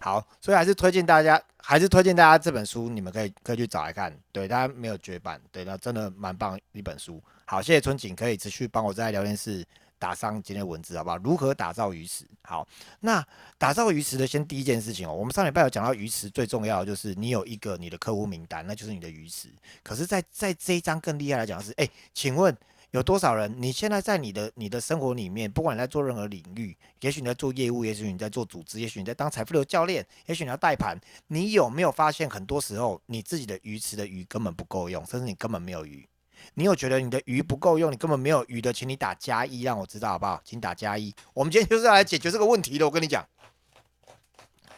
[0.00, 4.10] 好，所以还是推荐大家，还是推荐大家这本书，你们可以可以去找来看。
[4.32, 7.22] 对，大家没有绝版，对，那真的蛮棒一本书。
[7.44, 9.62] 好，谢谢春景，可以持续帮我在聊天室
[9.98, 11.18] 打上今天的文字，好不好？
[11.18, 12.24] 如何打造鱼池？
[12.42, 12.66] 好，
[13.00, 13.22] 那
[13.58, 19.48] 打造鱼池的先第一件事情哦，我们上礼拜有讲到鱼池最重要的就是你有一个你的客户名单，那就是你的鱼池。
[19.82, 22.56] 可是，在在这一章更厉害来讲是，哎，请问。
[22.92, 23.54] 有多少人？
[23.56, 36.08] 你现在在你的你的生活里面，不管你在做任何领域，也许你在做业务，也许你在做组织，也许你在当财富流教练，也许你要带盘，你有没有发现很多时候你自己的鱼池的鱼根本不够用，甚至你根本没有鱼？
[36.54, 40.40] 你有觉得你的鱼不够用，你根本没有鱼的，请你打加一，让我知道好不好？
[40.44, 41.14] 请打加一。
[41.32, 42.84] 我们今天就是要来解决这个问题的。
[42.86, 43.24] 我跟你讲，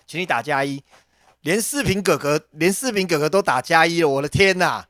[0.07, 0.83] 请你打加一，
[1.41, 4.87] 连视频哥哥，连视频哥哥都打加一了，我的天哪！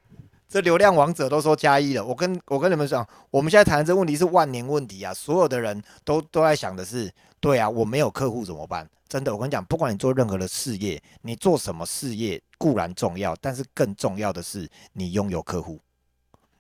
[0.52, 5.14] 这流量王者都说加一了，我跟我跟你们讲，我们现在谈的这个问题是万年问题啊！
[5.14, 8.86] 所有的人都都在想的是，对啊，我没有客户怎么办？
[9.08, 15.80] 真的，我跟你讲，不管你做任何的事业，你做什么事业固然重要，但是更重要的是你拥有客户，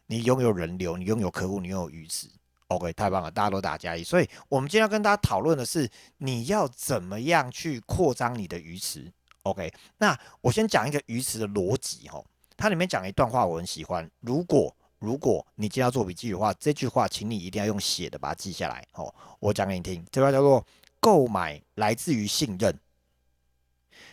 [0.06, 2.28] 你拥有人流，你拥有客户，你拥有鱼池。
[2.68, 4.02] OK，太棒了，大家都打加一。
[4.02, 9.12] 所以，我们今天要跟大家讨论的是，你要怎么样去扩张你的鱼池
[9.42, 12.24] ？OK，那我先讲一个鱼池的逻辑哈。
[12.56, 14.08] 它里面讲了一段话，我很喜欢。
[14.20, 18.86] 如果如果你今天要做笔记的话，这句话，请你一定要用写的把它记下来。
[18.92, 20.04] 哦，我讲给你听。
[20.12, 20.64] 这句话叫做：
[21.00, 22.78] 购买来自于信任，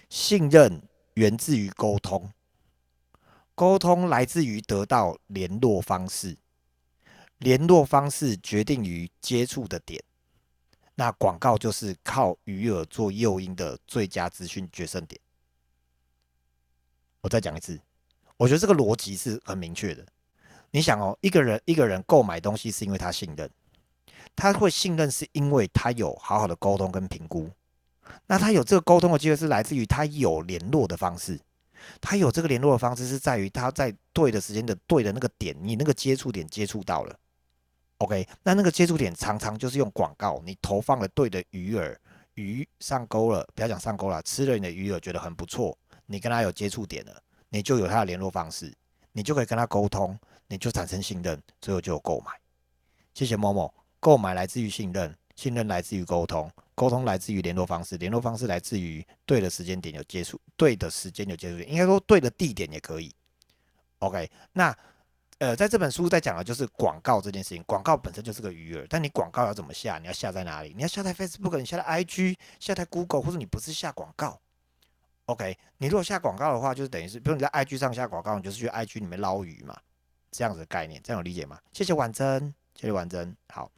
[0.09, 0.81] 信任
[1.13, 2.31] 源自于沟通，
[3.53, 6.35] 沟通来自于得到联络方式，
[7.37, 10.03] 联络方式决定于接触的点。
[10.95, 15.21] 那广告就是靠鱼饵做诱因的最佳资讯决胜点。
[17.21, 17.79] 我再讲一次。
[18.39, 20.05] 我觉得这个逻辑是很明确的。
[20.71, 23.49] 你想哦，一个人一个人购买东西是因为他信任，
[24.33, 27.49] 他会信任是因为他有好好的沟通跟评估。
[28.27, 31.37] 那他有这个沟通的机会是来自于他有联络的方式，
[31.99, 37.13] 他有这个联络的方式是在于他在对的时间的对的那个点，你那个接触点接触到了。
[37.97, 41.93] OK，那那个接触点常常就是用广告，你投放了对的鱼饵，
[42.35, 47.21] 鱼上钩了，不要讲上钩了，吃了你的鱼饵觉得很不错，你跟他有接触点了。
[47.49, 48.73] 你就有他的联络方式，
[49.11, 50.17] 你就可以跟他沟通，
[50.47, 52.31] 你就产生信任，最后就有购买。
[53.13, 63.13] 谢谢某某，购买来自于信任，信任来自于沟通，沟通来自于联络方式，联络方式来自于对的时间点有接触，对的时间有接触，应该说对的地点也可以。
[63.99, 64.73] OK，那
[65.39, 69.97] 呃，在这本书在讲的就是广告这件事情，广告本身就是个鱼饵，但你广告要怎么下？
[69.97, 70.73] 你要下在哪里？
[70.75, 74.39] 你要下在 Facebook，你下在 IG，下在 Google，或者你不是下广告
[75.29, 79.79] ？OK，你如果下广告的话，就是等于是，比如你在 IG 上下广告，你就是去 IG 里面捞鱼嘛，
[80.31, 81.59] 这样子的概念，这样有理解吗？
[81.71, 83.71] 谢谢婉珍，谢谢婉珍，好。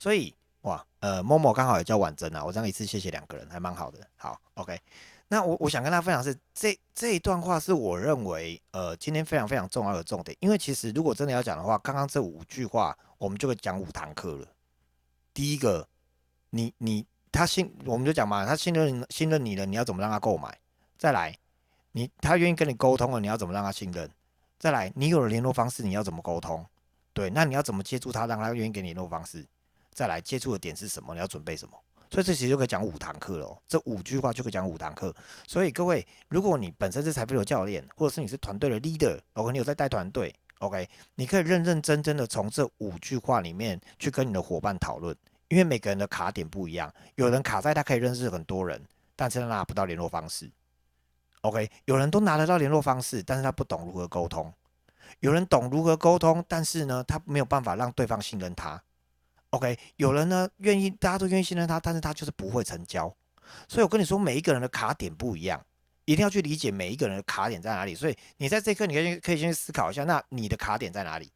[0.00, 4.04] 所以哇，呃，某某刚好也叫婉珍啊，我这样一次谢谢两个人，还蛮好的。
[4.16, 4.76] 好，OK，
[5.28, 14.48] 那我我想跟大家分享是这这一段话是我认为呃今天非常非常重要的重点，因为其实如果真的要讲的话，刚刚这五句话我们就会讲五堂课了。
[15.32, 15.88] 第一个，
[16.50, 17.06] 你你。
[17.32, 20.56] 他信，我们就讲嘛，他信任信任你了，你要怎么让他购买？
[20.98, 21.34] 再来，
[21.92, 24.08] 你他愿意跟你沟通了，你要怎么让他信任？
[24.58, 26.64] 再来，你有了联络方式，你要怎么沟通？
[27.12, 29.44] 对，那你要怎么接触他，让他愿意给你联络方式？
[29.92, 31.14] 再来，接触的点是什么？
[31.14, 31.74] 你要准备什么？
[32.10, 35.14] 所以这其实就可以讲五堂课了，这五句话就可以讲五堂课。
[35.46, 45.16] 所以各位，如果你本身是财富流教练，或者是你是团队的 leader，OK，你有在带团队，OK，你可以认认真真的从这五句话里面去跟你的伙伴讨论。
[45.52, 48.82] 因为每个人的卡点不一样，有人卡在他可以认识很多人，
[49.14, 50.50] 但是他拿不到联络方式。
[51.42, 54.50] OK，有人都拿得到联络方式，但是他不懂如何沟通。
[55.20, 58.82] 有人懂如何沟通，但是呢，他没有办法让对方信任他。
[59.50, 63.14] OK，有人呢愿意，大家都愿意信任他，但是他就是不会成交。
[63.68, 65.62] 所以我跟你说，每一个人的卡点不一样，
[66.06, 67.94] 一定要去理解每一个人的卡点在哪里。
[67.94, 71.30] 所以你在这刻，你可以可以先思考一下，那你的卡点在哪里？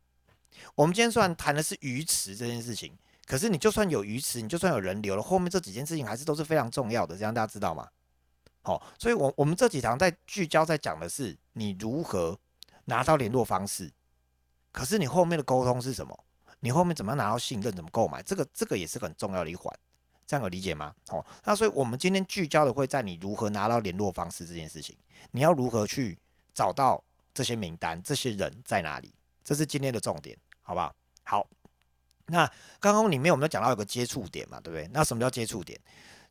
[0.74, 2.96] 我们今天虽然谈的是鱼池这件事情。
[3.26, 7.88] 可是你就算有鱼池，你就算有人流了，后面这几件事情还是都是非常重要的，这样大家知道吗？
[8.62, 12.38] 好，所以，我我们这几堂在聚焦在讲的是你如何
[12.84, 13.92] 拿到联络方式。
[14.72, 16.24] 可是你后面的沟通是什么？
[16.60, 17.74] 你后面怎么样拿到信任？
[17.74, 18.22] 怎么购买？
[18.22, 19.72] 这个这个也是很重要的一环，
[20.26, 20.94] 这样有理解吗？
[21.08, 24.96] 好，那所以我们今天聚焦的会在你如何拿到联络方式这件事情，
[25.32, 26.18] 你要如何去
[26.54, 27.02] 找到
[27.34, 29.12] 这些名单，这些人在哪里？
[29.42, 30.94] 这是今天的重点，好不好？
[31.22, 31.46] 好。
[32.26, 32.50] 那
[32.80, 34.88] 刚刚里面我们讲到有个接触点嘛，对不对？
[34.92, 35.80] 那什么叫接触点？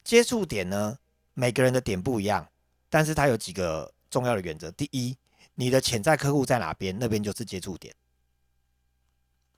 [0.04, 0.98] 接触点呢，
[1.34, 2.48] 每个人的点不一样，
[2.90, 4.70] 但是它有几个重要的原则。
[4.72, 5.18] 第一，
[5.56, 7.96] 你的潜在客户在哪边，那边就是接触点。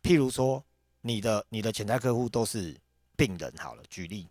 [0.02, 0.64] 譬如说，
[1.02, 2.80] 你的你的潜在客户都是
[3.16, 4.30] 病人，好了，举例，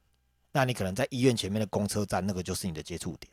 [0.52, 3.30] 那你可能在医院前面的公车站，那个就是你的接触点。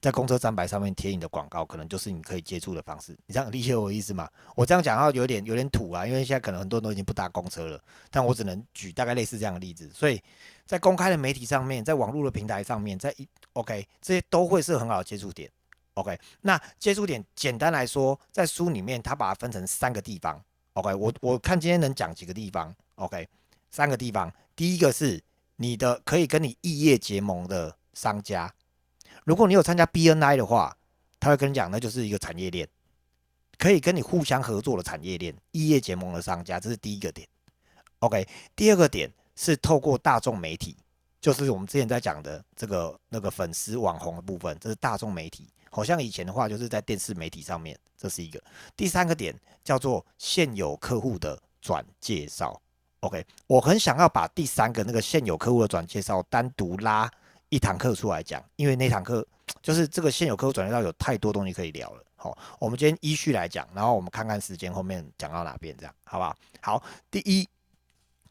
[0.00, 3.12] 在公车站牌上面贴你的广告，可能就是你可以接触的方式。
[3.26, 4.28] 你这样理解我的意思吗？
[4.56, 7.78] 我这样讲话有点有点土啊，因为现在可能很多人都已经不搭公车了，
[8.10, 9.90] 但我只能举大概类似这样的例子。
[9.92, 10.22] 所以
[10.64, 15.50] 在公开的媒体上面，在网络的平台上面，在一 OK 这些都会是很好的接触点。
[15.94, 20.42] OK，那接触点简单来说，在书里面他把它分成三个地方。
[20.72, 22.74] OK，我我看今天能讲几个地方。
[22.94, 23.28] OK，
[23.70, 25.22] 三个地方，第一个是
[25.56, 28.50] 你的可以跟你异业结盟的商家。
[29.24, 30.76] 如果你有参加 BNI 的话，
[31.18, 32.66] 他会跟你讲，那就是一个产业链，
[33.58, 37.28] 可以跟你互相合作的产业链，异业结盟的商家，这是第一个点。
[37.98, 38.26] OK，
[38.56, 40.74] 第二个点是透过大众媒体，
[41.20, 45.46] 就是我们之前在讲的这个那个粉丝网红的部分，这是大众媒体。
[45.70, 48.42] 好像以前的话，就是在电视媒体上面，这是一个。
[48.74, 52.60] 第三个点叫做现有客户的转介绍。
[53.00, 57.10] OK，我很想要把第三个那个现有客户的转介绍单独拉。
[57.50, 59.26] 一堂课出来讲，因为那堂课
[59.62, 62.04] 就是这个现有客户转移到有太多东西可以聊了。
[62.16, 66.36] 好，我们今天依序来讲，然后我们看看时间后面讲到哪边，这样好不好？
[66.62, 67.46] 好，第一，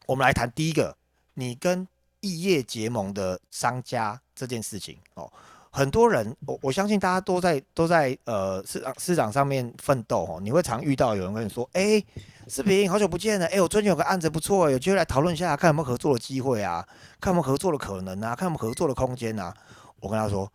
[0.06, 0.96] 我们来谈第一个，
[1.34, 1.86] 你跟
[2.20, 5.30] 异业结盟的商家这件事情哦。
[5.72, 10.40] 很多人，我我相信大家都在都在呃市场市场上面奋斗哦。
[10.42, 12.02] 你会常遇到有人跟你说，哎，
[12.48, 16.84] 视频好久不见了，哎，我最近有个案子不错，有机会来讨论一下，看有没有合作的机会啊，
[17.20, 19.54] 看有没有合作的可能啊，看有没有合作的空间啊。
[20.00, 20.50] 我跟他说，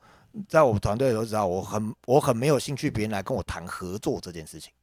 [0.50, 4.74] 在我们团队都知道，我很我很没有兴趣别人来跟我谈合作这件事情。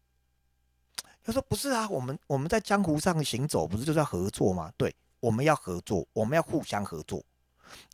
[1.23, 4.73] 他说不是啊，我们我们在江湖上行走，不是就是要合作吗？
[4.79, 7.23] 对，我们要合作，我们要互相合作。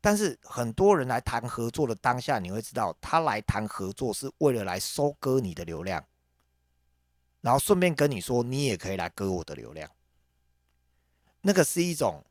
[0.00, 6.04] 但是很多人来谈合作的当下，你会知道，他来谈合作是为了来收割你的流量，
[7.40, 9.90] 然后顺便跟你说，你也可以来割我的流量。
[11.40, 12.24] 那个是一种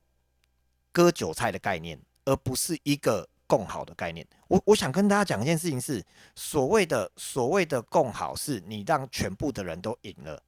[0.91, 4.27] 割韭菜的概念，而不是一个共好的概念。
[4.47, 6.03] 我我想跟大家讲一件事情是，
[6.35, 10.41] 所谓的所谓的共好，是你让全部的人都赢了，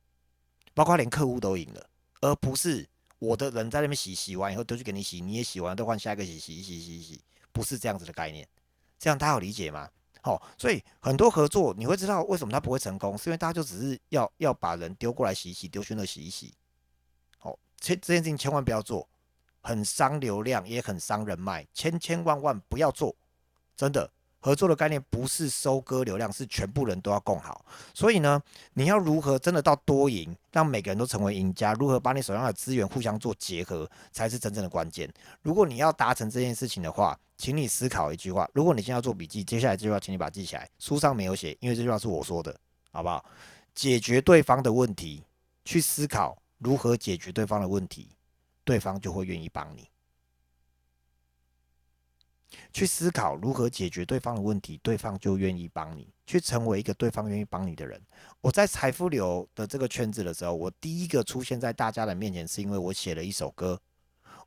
[0.73, 1.89] 包括连客户都赢了，
[2.21, 2.87] 而不是。
[3.19, 7.21] 我的人在那边洗洗完以后都去给你洗，你也洗完都换下一个洗洗洗洗洗，
[7.51, 8.47] 不是这样子的概念，
[8.97, 9.89] 这样大家有理解吗？
[10.21, 16.53] 好，所以很多合作你会知道为什么他不会成功，是因为大家就只是要要把人丢过来洗洗，丢去那洗一洗。
[17.37, 19.07] 好，这这件事情千万不要做，
[19.61, 23.15] 很伤流量，也很伤人脉，千千万万不要做，
[23.75, 24.11] 真的。
[24.39, 27.65] 合作的概念不是收割流量，是全部人都要共好。
[27.93, 28.41] 所以呢，
[28.73, 31.73] 你要如何真的到多赢，让每个人都成为赢家？
[31.73, 35.11] 如何把你手上的资源互相做结合，才是真正的关键。
[35.41, 38.49] 如果你要达成这件事情的话，请你思考一句话。
[38.53, 40.69] 如果你现在要做笔记，接下来这句话请你把它记起来。
[40.79, 42.55] 书上没有写，因为这句话是我说的，
[42.91, 43.23] 好不好？
[43.75, 45.23] 解决对方的问题，
[45.63, 48.09] 去思考如何解决对方的问题，
[48.63, 49.87] 对方就会愿意帮你。
[52.71, 58.01] 去思考如何解决对方的问题，对方就愿意帮你，去成为一个对方愿意帮你的人。
[58.41, 63.79] 我在财富流的这个圈子的时候，我第一个出现在大家的面前，是因为我写了一首歌，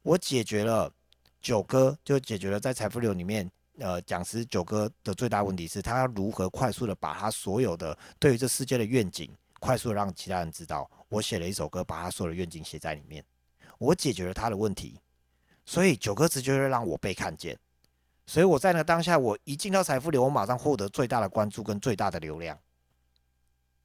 [0.02, 0.92] 我解决了
[1.40, 9.30] 九哥，就解决了在财富流里面，呃，讲师九哥的最大问题是他要如何快速的把他所有的对于这世界的愿景，
[9.60, 10.90] 快速的让其他人知道。
[11.08, 13.24] 我写了一首歌，把他所有的愿景写在里面，
[13.78, 14.98] 我解决了他的问题，
[15.66, 17.58] 所以九哥直接会让我被看见。
[18.32, 22.58] 所以我在那个当下，我一进到财富流，我马上获得最大的关注跟最大的流量。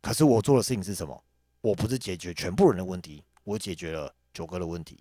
[0.01, 1.21] 可是我做的事情是什么？
[1.59, 4.97] 我不是解决全部人的问题，我解决了九哥的问题。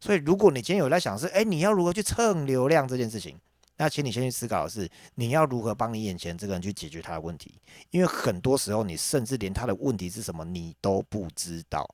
[0.00, 3.38] 所以如果你今天有在想是，哎，你要如何去蹭流量这件事情，
[3.76, 7.60] 那请你先去思考的是，你要如何帮你眼前这个人去解决他的问题？
[7.90, 11.86] 因为很多时候，你甚至连他的问题是什么你都不知道。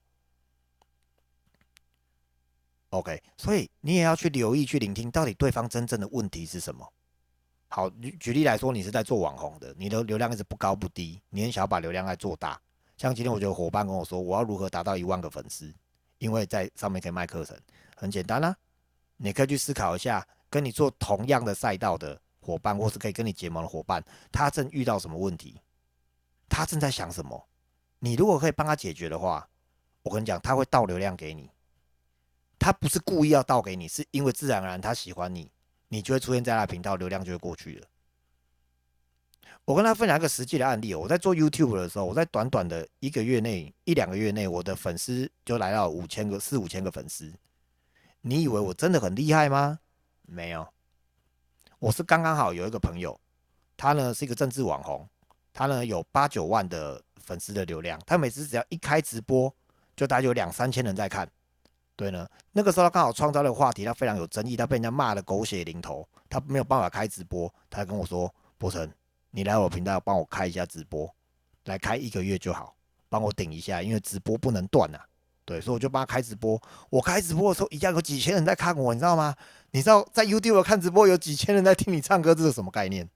[2.91, 6.93] OK，所以你也要去留意、去聆听，到底对方真正的问题是什么。
[7.69, 12.61] 好，举举例来说，你是在做网红的，你的流量一直不高不低，你很想要把流量来做大。
[12.97, 15.73] 像今天，我觉得伙伴跟我说，我要如何达到一万个粉丝，
[16.19, 17.57] 因为在上面可以卖课程，
[17.97, 18.57] 很简单啦。
[19.17, 25.61] 你可以去思考一下，跟你做同样的赛道的伙伴，或是可以跟你结盟的伙伴，他正遇到什么问题，
[26.49, 27.49] 他正在想什么。
[28.01, 29.49] 你如果可以帮他解决的话，
[30.03, 31.49] 我跟你讲，他会倒流量给你。
[32.61, 35.51] 他不是故意要倒给你，是因为自然而然他喜欢你，
[35.89, 37.87] 你就会出现在他频道，流量就会过去了。
[39.65, 47.33] 我跟他分享一个实际的案例，我在做 YouTube 的时候，我在短短的一个月内、一两个月内，我的粉丝就来到五千个、四五千个粉丝。
[48.21, 49.79] 你以为我真的很厉害吗？
[50.23, 50.69] 没有，
[51.79, 53.19] 我是刚刚好有一个朋友，
[53.77, 55.09] 他呢是一个政治网红，
[55.53, 59.55] 他呢有八九万的粉丝的流量，他每次只要一开直播，
[59.97, 61.31] 就大概有两三千人在看。
[62.01, 68.91] 对呢，那个时候他刚好创造了个话题，他非常有争议，他被人家骂的狗血淋头，他没有办法开直播，他跟我说：“博成，
[69.33, 71.15] 你来我频道帮我开一下直播，
[71.67, 72.75] 来开一个月就好，
[73.11, 74.99] 帮我顶一下，因为直播不能断呐。”
[75.45, 76.59] 对，所以我就帮他开直播。
[76.89, 79.37] 我开直播的时候，一样有几千人在看我，你知道吗？
[79.73, 83.07] 你知道在 YouTube 看直播有几千人在听你唱歌，这是什么概念？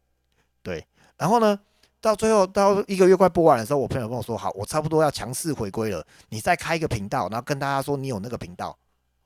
[0.62, 0.87] 对，
[1.17, 1.59] 然后呢，
[2.04, 8.76] 到最后到一个月快播完的时候，我朋友跟我说：“好，我差不多要强势回归了，你再开一个频道，然后跟大家说你有那个频道。”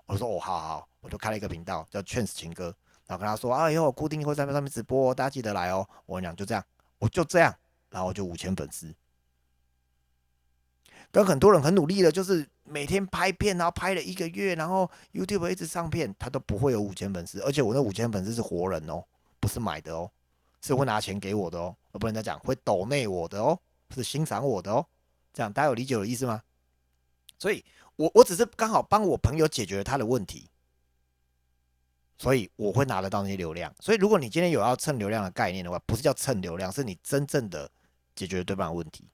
[0.06, 2.72] 我说：“哦，好好，我就开了一个频道叫劝死情歌，
[3.08, 6.64] 然后跟他说：啊，以后我固定会在那上面直播，大家记得来哦。”我跟你讲，就这样，
[7.00, 7.52] 我就这样，
[7.90, 8.94] 然后就五千粉丝。
[11.10, 19.02] 跟很多人很努力的，就是每天拍片，然后拍了一个月，然后 YouTube 一直上片，他都不会有五千粉丝，而且我那五千粉丝是活人哦，
[19.40, 20.08] 不是买的哦，
[20.62, 23.58] 是会拿钱给我的哦，不能再讲会抖内我的哦，
[23.94, 24.86] 是欣赏我的哦，
[25.32, 26.42] 这样大家有理解我的意思吗？
[27.38, 27.64] 所以，
[27.96, 30.48] 我我只是刚好帮我朋友解决了他的问题，
[32.18, 33.72] 所以我会拿得到那些流量。
[33.80, 37.70] 所以，如果你今天有要蹭流量的概念的话，不是叫蹭流量，是你真正的
[38.14, 39.08] 解决了对方的问题。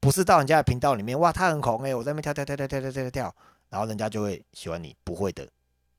[0.00, 3.36] 不是到人家的频道里面，哇，他很红哎，我在那边跳跳跳跳跳跳跳跳，
[3.68, 5.48] 然后人家就会喜欢你，不会的，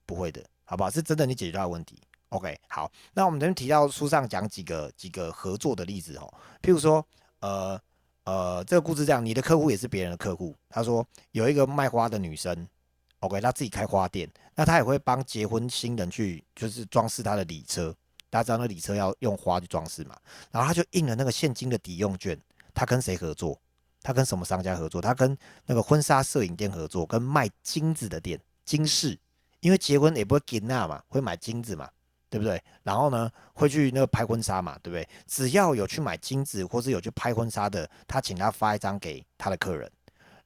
[0.05, 0.89] 不会的，好不好？
[0.91, 1.99] 是真的你解决他问题。
[2.35, 7.05] OK，好，那我们这边提到书上讲几个几个合作的例子哦，譬如说，
[7.39, 7.79] 呃
[8.25, 10.53] 呃，这个故事这样，你的客户也是别人的客户。
[10.67, 12.67] 他说有一个卖花的女生
[13.19, 17.95] ，OK，她自己开花店，那她也会帮结婚新人去就是装饰她的礼车，
[18.29, 20.17] 大家知道那礼车要用花去装饰嘛，
[20.51, 22.37] 然后他就印了那个现金的抵用券，
[22.73, 23.57] 他跟谁合作？
[24.01, 25.01] 他跟什么商家合作？
[25.01, 29.17] 他跟那个婚纱摄影店合作，跟卖金子的店金饰，
[29.61, 31.89] 因为结婚也不会给那嘛，会买金子嘛，
[32.29, 32.61] 对不对？
[32.83, 35.07] 然后呢，会去那个拍婚纱嘛，对不对？
[35.25, 39.91] 只要有去买金子或是有去拍婚纱的，他请他发一张给他的客人，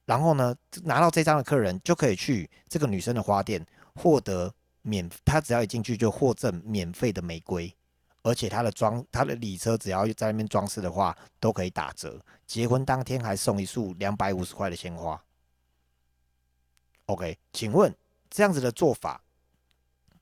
[0.04, 7.74] 然后呢，拿到这张的客人就可以去这个女生的花店获得免，他只要一进去就获赠免费的玫瑰。
[8.22, 12.20] 而且他的装，他的礼车只要在那边装饰的话，都可以打折。
[12.46, 15.18] 结婚当天还送一束两百五十块的鲜花。
[17.06, 17.90] OK，请问
[18.28, 19.22] 这样子的做法，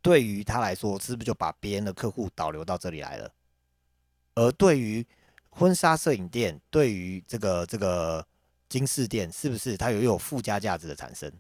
[0.09, 3.31] 对于他来说，是不是就把别人的客户导流到这里来了？
[4.37, 5.07] 而对于
[5.51, 8.27] 婚纱摄影店，对于这个这个
[8.71, 11.31] 金饰店，是不是它有有附加价值的产生？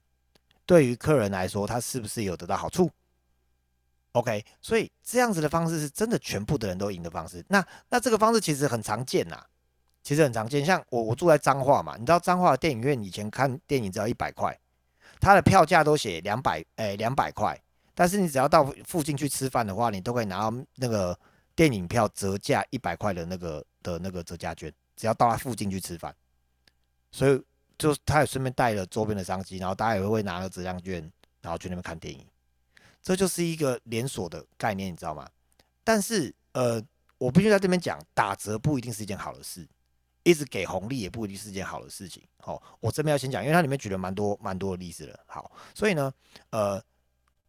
[0.66, 2.90] 对于客人来说，他是不是有得到好处
[4.12, 7.42] ？OK，所以这样子的方式是真的全部的人都赢的方式。
[7.48, 9.42] 那那这个方式其实很常见呐，
[10.02, 10.62] 其实很常见。
[10.62, 14.54] 像我我住在彰化嘛，你知道彰化的电影院以前看电影只要一百块，
[15.18, 17.58] 它的票价都写两百，哎两百块。
[17.98, 21.18] 但是你只要到附近去吃饭的话，你都可以拿到那个
[21.56, 26.14] 电影票折价一百块的那个的那个折价券，只要到他附近去吃饭。
[27.10, 27.42] 所以
[27.76, 32.24] 就他也顺便带了周边的商机，然后大家也会拿个折价券，然后去那边看电影。
[33.02, 35.28] 这就是一个连锁的概念，你知道吗？
[35.82, 36.80] 但是，呃，
[37.16, 39.66] 我必须在这边讲，打折不一定是一件好的事，
[40.22, 42.22] 一直给红利也不一定是一件好的事情。
[42.38, 45.18] 好，我这边要先讲，因为它里面举了蛮多蛮多的例子了。
[45.26, 46.12] 好，所以呢，
[46.50, 46.80] 呃，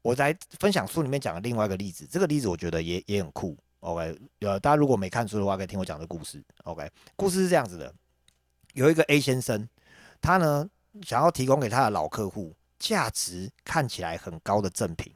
[0.02, 3.58] 我来分享书里面讲的另外一个例子，这个例子我觉得也也很酷。
[3.80, 6.44] OK，呃，大家如果没看书的话，可以听我讲的故事。
[6.64, 7.94] OK，故事是这样子的：
[8.74, 9.68] 有一个 A 先生，
[10.20, 10.70] 他呢
[11.04, 15.14] 想要提供给他的老客户价值看起来很高的赠品。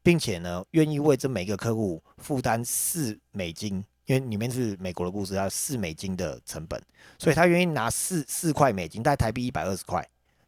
[0.00, 6.80] 并且呢，愿意为这每个客户负担四美金，因为里面是美国的故事，要四美金的成本，
[7.18, 10.02] 所以他愿意拿四四块美金，带台币一百二十块，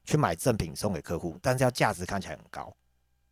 [0.04, 2.74] 去买赠品送给客户，但是要价值看起来很高。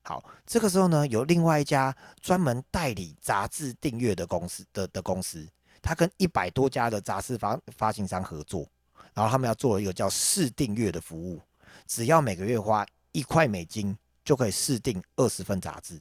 [0.09, 5.47] 好，这个时候呢，有另外一家专门代理杂志订阅的公司的的公司，
[5.83, 8.67] 他跟一百多家的杂志发发行商合作，
[9.13, 11.43] 然后他们要做一个叫试订阅的服务，
[11.87, 16.01] 只要每个月花一块美金，就可以试订二十份杂志。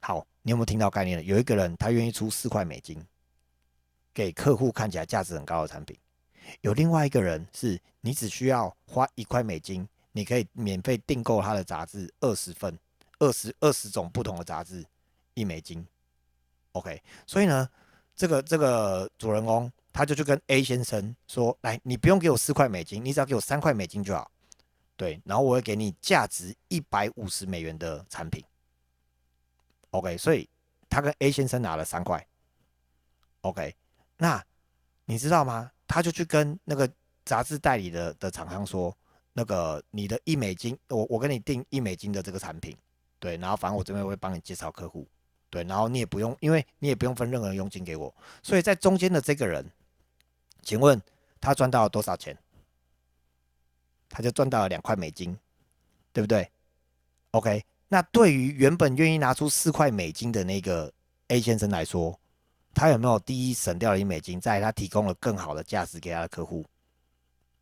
[0.00, 3.00] 好，你有没有听到概念有一个人他愿意出四块美金，
[4.12, 5.96] 给客户看起来价值很高的产品；
[6.62, 12.78] 有另外一个人是，你只需要花一块美金，你可以免费订购他的杂志二十份，
[13.18, 14.86] 二十二十种不同的杂志，
[15.34, 15.84] 一美金。
[16.70, 17.68] OK，所以呢，
[18.14, 24.30] 这个这个主人公他就去跟 A 先生说：“来，你不用给我四块美金，你只要给我三块美金就好。
[24.96, 28.44] 对，然后我会给你价值一百五十美元的产品。”
[29.90, 30.48] OK，所以
[30.88, 32.24] 他跟 A 先生拿了三块。
[33.40, 33.74] OK，
[34.18, 34.44] 那
[35.06, 35.72] 你知道吗？
[35.88, 36.88] 他就去跟那个
[37.24, 38.96] 杂志代理的的厂商说，
[39.36, 42.74] 那个你的一美金，我我跟你订一美金的这个产品，
[43.18, 45.06] 对，然后反正我这边会帮你介绍客户，
[45.50, 49.68] 对，然后你也不用，因为你也不用分任何佣金给我，所以在中间的这个人，
[50.62, 51.02] 请问
[51.40, 52.38] 他赚到了多少钱？
[54.08, 55.36] 他就赚到了两块美金，
[56.12, 56.48] 对不对
[57.32, 60.92] ？OK，那对于原本愿意拿出四块美金的那个
[61.26, 62.16] A 先生来说，
[62.72, 66.64] 他有没有第一省掉了一美金，在他提供了更好的价值给他的客户？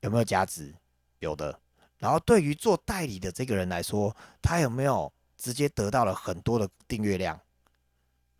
[0.00, 0.74] 有没有价值？
[1.20, 1.58] 有的。
[2.02, 7.40] 然后对于做代理的这个人来说，他有没有直接得到了很多的订阅量？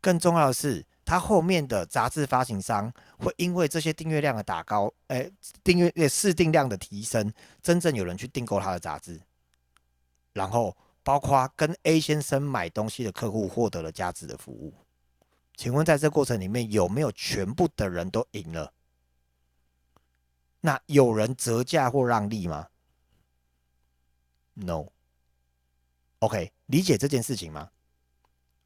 [0.01, 5.31] 更重要的是，他后面的杂志发行商会因为这些订阅量的打高，哎，
[5.63, 9.21] 订阅呃试订量的提升，真正有人去订购他的杂志，
[10.33, 14.75] 然后包括跟 A 先生买东西的客户获得了价值的服务。
[15.57, 18.73] 请问在这过程里面有没有全部的人都赢了？
[20.63, 22.67] 那有人折价或让利吗
[24.55, 24.87] ？No。
[26.21, 27.71] OK，理解这件事情吗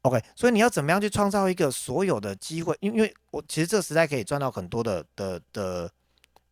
[0.03, 2.77] ？OK，所以你要怎么样去创造一个所有的机会？
[2.81, 5.91] 因为因为我其实这个时代可以赚到很多的的的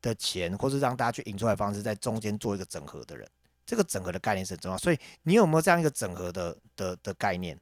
[0.01, 3.29] 的钱，或是让大家去引出来的方式，在中间做一个整合的人，
[3.65, 4.77] 这个整合的概念是很重要。
[4.79, 7.59] 所以你有没有这样一个整合的的的概念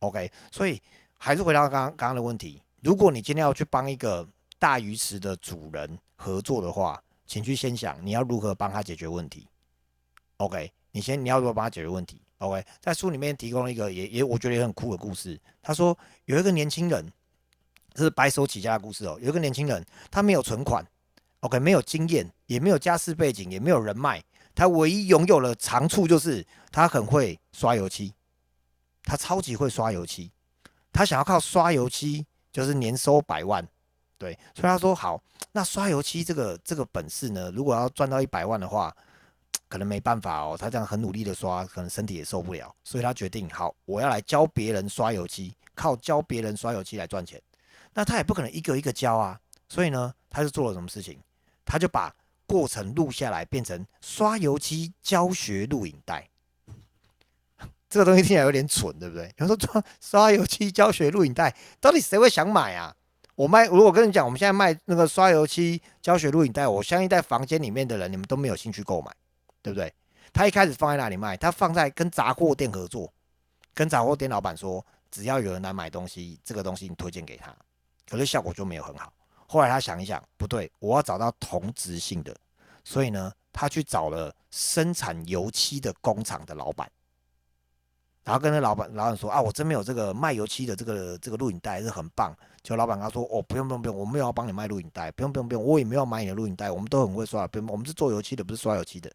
[0.00, 0.82] ？OK，所以
[1.16, 4.28] 还是回到刚刚刚刚的问题，如果你今天要去帮一个
[4.58, 9.46] 大鱼池的主人合作的话，请去先想你要如何帮他解决问题。
[10.38, 15.38] OK，你先你要如何帮他解决问题？OK，在书里面提供了一个也也我觉得也很酷的故事。
[15.60, 15.96] 他说
[16.26, 17.10] 有一个年轻人，
[17.92, 19.18] 这是白手起家的故事哦。
[19.20, 20.86] 有一个年轻人，他没有存款
[21.40, 24.22] ，OK，没有经验，也没有家世背景，也没有人脉，
[24.54, 28.12] 他唯一拥有的长处就是他很会刷油漆，
[29.02, 30.30] 他超级会刷油漆，
[30.92, 33.66] 他想要靠刷油漆就是年收百万。
[34.18, 35.20] 对，所以他说好，
[35.50, 38.94] 那刷油漆这个这个本事呢，如果要赚到一百万的话，
[39.72, 40.54] 可能没办法哦。
[40.54, 47.40] 他这样很努力的刷，可能身体也受不了，所以他决定好，我要来教别人刷油漆，靠教别人刷油漆来赚钱。
[47.94, 51.18] 那他也不可能一个一个教啊，所以呢，他就做了什么事情？
[51.64, 52.14] 他就把
[52.46, 56.28] 过程录下来，变成刷油漆教学录影带。
[57.88, 59.24] 这个东西听起来有点蠢，对不对？
[59.38, 62.94] 有人说刷刷油漆教学录影带，到底谁会想买啊？
[63.34, 69.10] 我卖，如果跟你讲，我们现在卖那个刷油漆教学录影带，我相信在房间里面的人，你们都没有兴趣购买，
[69.62, 69.92] 对不对？
[70.32, 71.36] 他一开始放在那里卖？
[71.36, 73.12] 他放在跟杂货店合作，
[73.74, 77.54] 跟杂货店老板说，只要有人来买东西，这个东西你推荐给他，
[78.08, 79.12] 可是效果就没有很好。
[79.46, 82.34] 后来他想一想，不对，我要找到同质性的，
[82.82, 86.90] 所以呢，他去找了生产油漆的工厂的老板。
[88.24, 92.32] 然后跟那老板老板说啊，我真没有这个卖油漆的这个这个录影带是很棒。
[92.62, 99.10] 就老板他说哦，不用不用不用，我没有要帮你卖录影带，不用不用不用，我也没有买你的录影带，我们都很会刷，不用，我们是做油漆的，不是刷油漆的。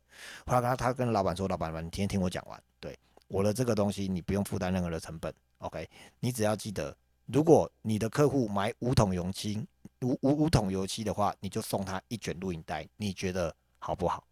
[0.45, 5.89] 后来他他跟老板说，老板你天天听我讲完，对我的这个东西你不用负担任何的成本，OK，
[6.19, 6.93] 你只要记得，
[7.27, 9.65] 如果你的客户买五桶油漆
[10.01, 14.25] 五五五桶油漆的话，你就送他一卷录影带，你觉得好不好？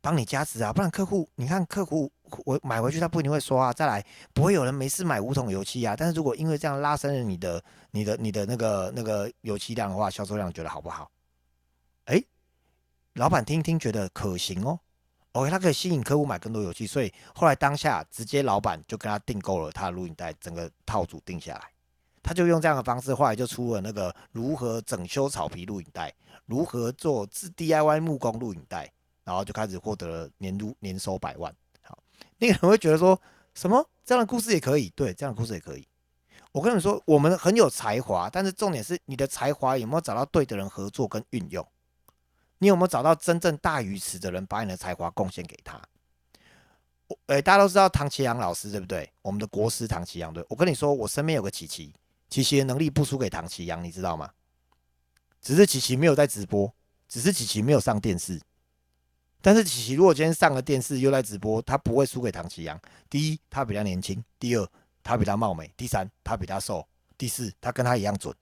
[0.00, 2.12] 帮你加值啊，不然客户，你看客户
[2.44, 3.72] 我买回去他不一定会刷啊。
[3.72, 5.94] 再来，不会有人没事买五桶油漆啊。
[5.96, 11.10] 但是如果因为这样拉升了你的、你的、你的那个那个油漆量的话，销售量觉得好不好？
[12.06, 12.22] 哎，
[13.14, 14.78] 老板听一听觉得可行哦。
[15.32, 21.70] OK，他可以吸引客户买更多油漆，所以后来当下直接老板就跟他订购了他的录影带，整个套组定下来，
[22.22, 26.12] 他就用这样的方式，后来就出了那个如何整修草皮录影带，
[26.46, 28.92] 如何做自 DIY 木工录影带。
[29.24, 31.54] 然后就开始获得了年入年收百万。
[32.42, 33.20] 你可能会觉得说
[33.54, 34.90] 什么这样的故事也可以？
[34.96, 35.86] 对，这样的故事也可以。
[36.50, 41.64] 我跟你说，我们很有才华，但是重点是你的才华有没有找到对的人合作跟运用？
[42.58, 45.80] 你有没有找到真正大鱼池的人，把你的才华贡献给他？
[47.06, 49.08] 我，诶，大家都知道唐奇阳老师对不对？
[49.22, 50.44] 我们的国师唐奇阳对。
[50.48, 51.94] 我跟你说，我身边有个琪琪，
[52.28, 54.28] 琪琪的能力不输给唐奇阳，你知道吗？
[55.40, 56.74] 只是琪琪没有在直播，
[57.08, 58.40] 只是琪琪没有上电视。
[59.42, 62.80] 但是琪琪如果今天上了电视又在直播，他不会输给唐奇阳。
[63.10, 64.66] 第一，他比较年轻；第二，
[65.02, 66.80] 他比他貌美；第三，他比他瘦；
[67.18, 68.32] 第四，他跟他一样准。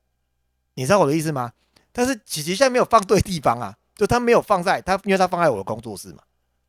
[0.75, 1.53] 你知道我的意思吗？
[1.91, 6.23] 但是琪琪现在没有放对地方啊，就他没有放在他，因为他放在我的工作室嘛，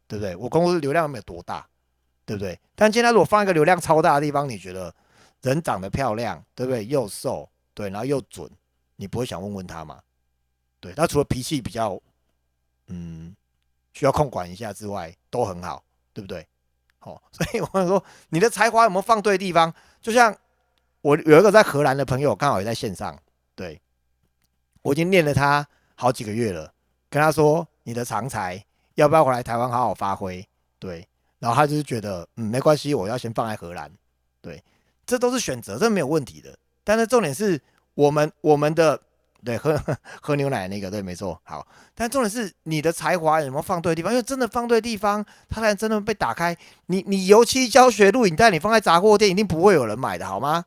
[0.07, 0.35] 对不对？
[0.37, 1.67] 我工作室流量没有多大，
[2.25, 2.57] 对不对？
[2.73, 4.95] 但今天如果放一个流量超大的地方，你觉得
[5.41, 6.85] 人长得漂亮，对不对？
[6.87, 8.49] 又瘦，对，然后又准，
[8.95, 9.99] 你不会想问问他吗？
[10.79, 12.01] 对，他除了脾气比较，
[12.87, 13.35] 嗯。
[13.93, 16.47] 需要控管一下之外，都很好，对不对？
[16.99, 19.73] 好， 所以我跟你说，你的才华有没有放对地方？
[20.01, 20.35] 就像
[21.01, 23.17] 我有一个在荷兰的朋友，刚好也在线上，
[23.55, 23.81] 对
[24.83, 26.71] 我已经练了他好几个月了，
[27.09, 28.63] 跟他说你的长才
[28.95, 30.47] 要不要回来台湾好好发挥？
[30.79, 31.07] 对，
[31.39, 33.91] 然后他就是觉得，嗯，没关系，我要先放在荷兰，
[34.41, 34.63] 对，
[35.05, 36.57] 这都是选择，这没有问题的。
[36.83, 37.61] 但是重点是
[37.93, 38.99] 我们我们的
[39.43, 39.81] 对，喝
[40.21, 41.39] 喝牛奶那个，对，没错。
[41.43, 44.11] 好，但重点是你的才华有没有放对地方？
[44.11, 46.55] 因为真的放对地方，它才真的被打开。
[46.85, 50.65] 你你油漆教学录影带，你放在杂货店，一定不会有人买的，好吗？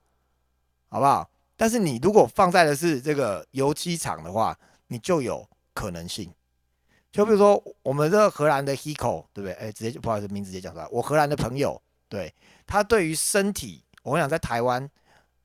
[0.89, 1.31] 好不好？
[1.57, 4.59] 但是你如果放在的是这个油漆厂的话，
[4.89, 6.33] 你就有可能性。
[7.13, 9.53] 就比如说我们这个荷兰的 Hiko，对不对？
[9.53, 10.87] 哎，直接就不好意思，名字直接讲出来。
[10.91, 12.35] 我荷兰的朋友，对
[12.67, 14.91] 他对于身体，我想在台湾。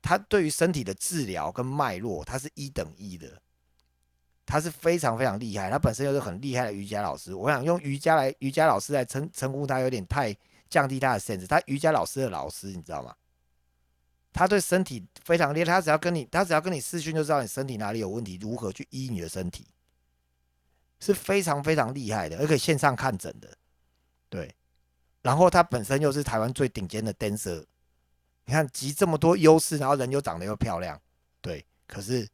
[0.01, 3.41] 他对于身体的治疗跟脉络，他是一等一的，
[4.45, 5.69] 他是非常非常厉害。
[5.69, 10.35] 他本身又是很厉害的瑜伽老师，我想用瑜伽来瑜伽老师来称称呼他，有点太
[10.69, 11.45] 降低他的 sense。
[11.45, 13.13] 他瑜伽老师的老师，你知道吗？
[14.31, 19.67] 他对身体非常厉害，他只要跟你，他只要跟你视讯就知道你身体哪里有问题，如何去医你的身体，
[20.99, 23.57] 是非常非常厉害的，而且线上看诊的，
[24.29, 24.55] 对。
[25.21, 27.65] 然后他本身又是台湾最顶尖的 dancer。
[28.49, 30.99] 你看集这么多优势，然后人又长得又漂亮，
[31.39, 32.27] 对，可是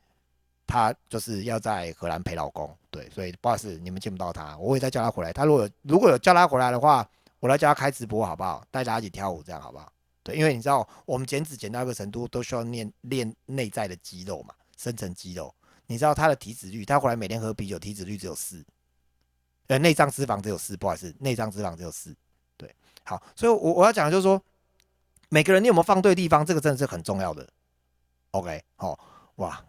[0.66, 5.34] 他就是要在荷兰陪老公，对，所以不好意思，你们见不到他，我会再叫他回来。
[5.34, 7.06] 他如果有如果有叫他回来的话，
[7.42, 8.66] 我来叫他开直播好不好？
[8.72, 9.92] 带大家一起跳舞，这样好不好？
[10.24, 15.54] 对，因为你知道我们减脂减到一个程度，都需要练练内在的肌肉嘛，深层肌肉。
[15.88, 18.64] 你知道他的体脂率，他回来每天喝啤酒，体脂率只有四，
[19.68, 22.16] 呃，内脏脂肪只有四，不好意思，内脏脂肪只有四，
[22.56, 22.74] 对，
[23.04, 24.42] 好，所以我我要讲的就是说。
[25.36, 26.46] 每个人你有没有放对地方？
[26.46, 27.46] 这个真的是很重要的。
[28.32, 28.98] OK，好
[29.36, 29.62] 哇，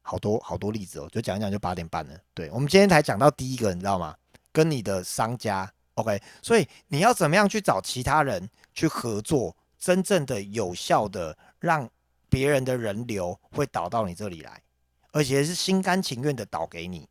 [0.00, 2.18] 好多好多例子哦，就讲一讲就八点半了。
[2.34, 4.16] 对我们今天才讲到第一个，你知道吗？
[4.50, 11.88] 跟你的商家 OK，所以你要怎么样去找其他人去合作，真正的有效的让
[12.28, 14.60] 别人的人流会导到你这里来，
[15.12, 17.08] 而且是心甘情愿的导给你。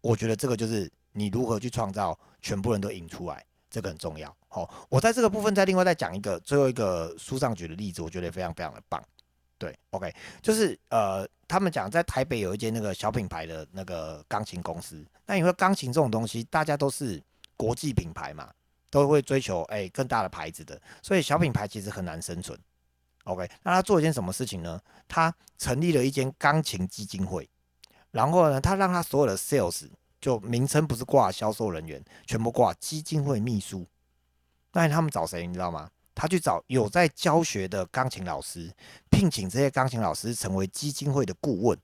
[0.00, 3.46] 我觉得这个就是你如何去创造全部人都引出来。
[3.68, 4.34] 这个很重要。
[4.56, 8.98] 好，我在这个部分再另外再讲一个最后一个书上举的例子，我觉得非常非常的棒。
[9.58, 15.04] 对，OK，就是呃，他们讲在台北有一间那个小品牌的那个钢琴公司。
[15.26, 17.22] 那因为钢琴这种东西，大家都是
[17.54, 18.50] 国际品牌嘛，
[18.88, 22.58] 都会追求哎更大的牌子的，所以小品牌其实很难生存。
[23.24, 24.80] OK，那他做一件什么事情呢？
[25.06, 27.46] 他成立了一间钢琴基金会，
[28.10, 29.86] 然后呢，他让他所有的 sales。
[30.18, 33.86] 就名称不是挂销售人员，全部挂基金会秘书。
[34.76, 35.46] 那他们找谁？
[35.46, 35.90] 你知道吗？
[36.14, 38.72] 他去找有在教学的钢琴老师，
[39.10, 41.78] 聘请这些钢琴老师成为基金会的顾问。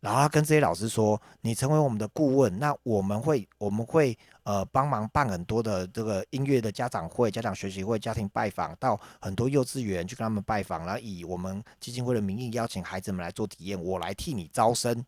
[0.00, 15.04] 然后他跟这些老师说：“你成为我们的顾问，那我们会我们会呃帮忙办很多的这个音乐的家长会、家长学习会、家庭拜访，到很多幼稚园去跟他们拜访，然后以我们基金会的名义邀请孩子们来做体验，我来替你招生。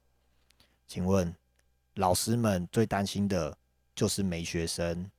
[0.87, 1.33] 请问？”
[1.95, 3.57] 老师们最担心的
[3.95, 5.11] 就是没学生。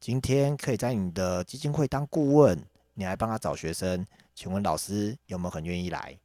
[0.00, 6.16] 今天可以在你的基金会当顾问，你还帮他找学生，请问老师有没有很愿意来？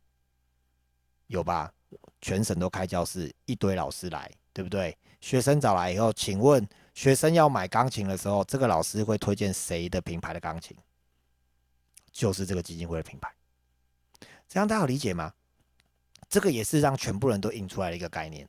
[1.27, 1.73] 有吧？
[2.21, 4.95] 全省都开教室，一堆老师来，对不对？
[5.21, 10.77] 学生找来以后，请问学生要买钢琴的时候，这个老师会推荐谁的品牌的钢琴？
[12.11, 13.33] 就是这个基金会的品牌。
[14.47, 15.33] 这样大家有理解吗？
[16.29, 18.47] 这个也是让全部人都印出来的一个概念。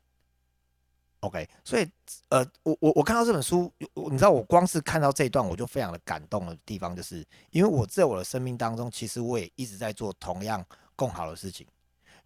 [1.25, 1.91] OK，所以
[2.29, 10.63] 呃，我我我看到这本书，你知道我光是看到这一段我就非常的感动的地方，就是因为我在我的生命当中，其实我也一直在做同样
[10.95, 11.67] 更好的事情。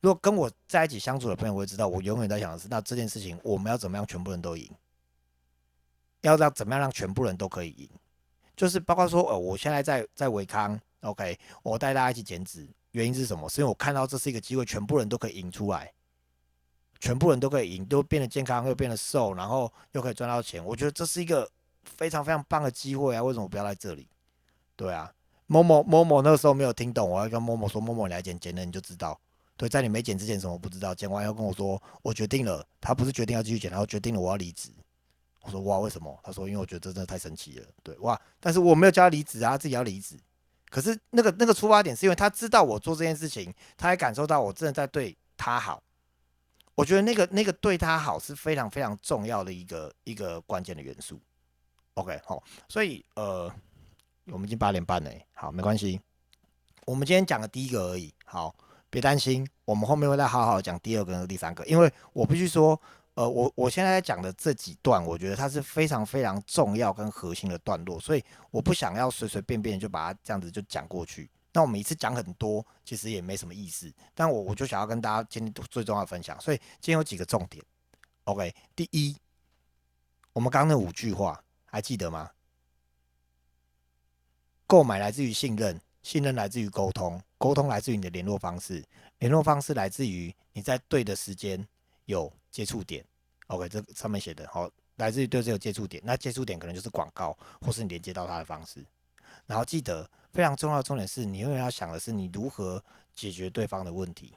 [0.01, 4.69] 如果跟我在一起相处的朋友会知道，我永远在想的是，那这件事情我们要怎么样全部人都赢？
[6.23, 7.89] 要让怎么样让全部人都可以赢？
[8.57, 13.49] 就是包括说，呃，我现在在在维康，OK，我带大家一起减脂，原因是什么？
[13.49, 15.93] 是因为我看到这是一个机会，全部人都可以赢出来。
[17.01, 20.65] 全部人都可以赢，都变得健康，又变得瘦，然后又可以赚到钱。
[20.65, 21.49] 我觉得这是一个
[21.85, 23.23] 非常非常棒的机会啊！
[23.23, 24.09] 为什么不要在这里？
[24.77, 25.13] 对啊，
[25.47, 29.19] 某某某某那个时候没有听懂，我要跟某某说：“某某你来剪，剪了你就知道。”
[29.57, 34.71] 对，在你没剪之前什么不知道，剪完要跟我说：“我决定了。”他不是决定要继续剪，然后决定了我要离职。
[35.43, 38.21] 我说：“哇，为什么？”他说：“因为我觉得这真的太神奇了。”对，哇！
[38.39, 40.17] 但是我没有叫他离职啊，自己要离职。
[40.69, 45.83] 可是那个那个出发点是因为他知道我做这件事情，他还感受到我真的在对他好。
[46.79, 51.21] 我觉得那个那个对他好是非常非常重要的一个一个关键的元素。
[51.95, 53.53] OK，好，所以呃，
[54.27, 56.01] 我们已经八点半了，好，没关系。
[56.87, 58.55] 我们今天讲的第一个而已，好，
[58.91, 61.67] 别担心，我们后面会再好好讲第二个和第三个。
[61.67, 62.81] 因为我必须说，
[63.15, 71.29] 呃，我我现在在讲的这几段，我觉得它是非常非常重要跟核心的段落，所以我不想要随随便便就把它这样子就讲过去。
[71.53, 73.93] 那我每次讲很多，其实也没什么意思。
[74.15, 77.65] 但我我就想要跟大家今天最重要的分享，所以今天有几个重点。
[78.25, 79.17] OK，第一，
[80.33, 82.31] 我们刚刚那五句话还记得吗？
[84.67, 88.85] 购买来自于信任，信任来自于沟通，沟通来自于你的联络方式，
[89.19, 91.67] 联络方式来自于你在对的时间
[92.05, 93.03] 有接触点。
[93.47, 98.85] OK，这上面写的好，来自于对这个接触点，那接触点可能就是广告，或是你连接到他的方式。
[99.47, 102.83] 然后记得非常重要的重点是你永远要想的是你如何
[103.15, 104.35] 解决对方的问题，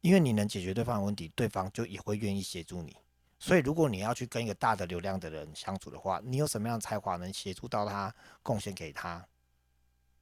[0.00, 2.96] 因为你能解决对方的问题，对方就也会愿意协助你。
[3.38, 9.24] 所以如果你要去跟一个大的流量的人相处的话，你有什么样的才华能协助到他，贡献给他，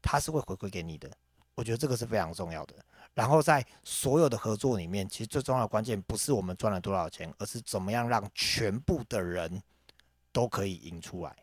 [0.02, 1.11] 他是会回馈给你的。
[1.55, 2.74] 我觉得这个是非常重要的。
[3.14, 9.62] 然后在所有的合作里面，其实最重要的关键不是我们赚了多少钱，而是怎么样让全部的人
[10.33, 11.35] 都可以赢出来，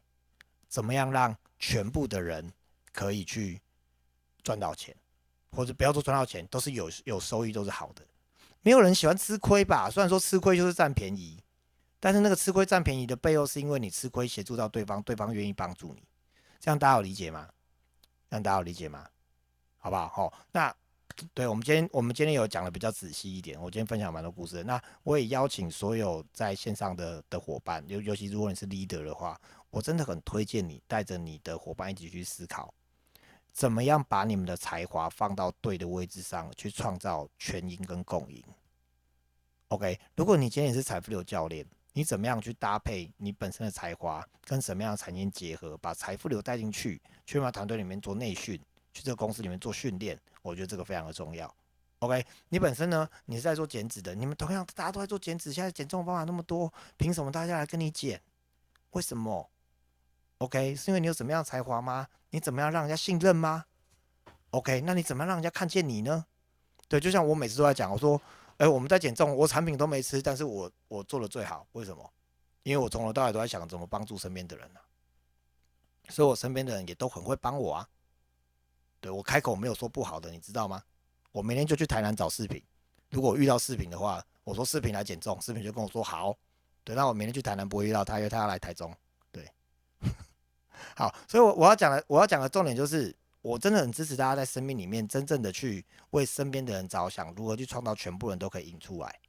[0.68, 2.54] 怎么样让全部的人
[2.94, 3.60] 可以去
[4.44, 4.96] 赚到钱，
[5.52, 8.06] 或者不要说赚到钱，都是有有收益，都是好的。
[8.62, 9.90] 没有人喜欢吃亏吧？
[9.90, 11.44] 虽然说吃亏就是占便宜，
[12.00, 16.02] 但是那个吃亏占便宜的背后，是因为你吃亏协助到对方，对方愿意帮助你。
[16.60, 17.50] 这样大家有理解吗？
[18.30, 19.06] 这样大家有理解吗？
[19.80, 20.08] 好不好？
[20.08, 20.74] 好，那
[21.34, 23.62] 对我们今天我们今天有讲的比较仔细一点。
[23.62, 32.74] 我今天分享蛮多故事，那我也邀请所有在线上的的伙伴，尤尤其如果你是 leader 的话，我真的很推荐你带着你的伙伴一起去思考，
[33.54, 38.44] 怎么样把你们的才华放到对的位置上去，创造全赢跟共赢。
[39.70, 48.60] OK，如果你今天也是财富流教练，你怎么样去搭配你本身的才华跟什么样的产业结合，把财富流带进去，去把团队里面做内训。
[48.96, 51.52] 去这个公司里面做训练，我觉得这个非常的重要。
[51.98, 58.22] OK，你本身呢，你是在做减脂的，你们同样大家都在做减脂，现在减重方法那么多，凭什么大家来跟你减？
[58.92, 59.50] 为什么
[60.44, 62.06] ？OK，是因为你有什么样才华吗？
[62.32, 63.64] 你怎么样让人家信任吗
[64.50, 66.26] ？OK，那你怎么样让人家看见你呢？
[66.90, 68.22] 对，就像我每次都在讲，我说，
[68.58, 72.12] 哎，我们在减重，我产品都没吃，但是我我做的最好，为什么？
[72.64, 74.82] 因为我从头到尾都在想怎么帮助身边的人呢，
[76.10, 77.88] 所以我身边的人也都很会帮我啊。
[79.00, 80.84] 对我开口没有说不好的，你知道吗？
[81.32, 82.62] 我明天就去台南找视频。
[83.12, 86.36] 如果遇到视频的话，我说视频来减重，视频就跟我说好。
[86.84, 88.94] 对，那我明天去台南不会遇到他，因为他要来台中。
[90.96, 99.20] 好，所以，我我要讲的，我要讲的重点就是，我真的很支持大家在生命里面真正的去为身边的人着想，如何去创造全部人都可以赢出来。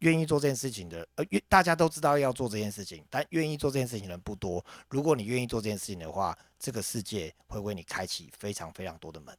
[0.00, 4.64] 愿意做这件事情的，呃，愿大家都知道要做这件事情，但愿意做这件事情的人不多。
[4.88, 9.36] 如果你愿意做这件事情的话，这个世界会为你开启非常非常多的门，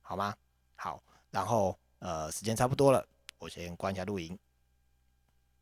[0.00, 0.34] 好吗？
[0.76, 3.06] 好，然后呃，时间差不多了，
[3.38, 4.38] 我先关一下录音。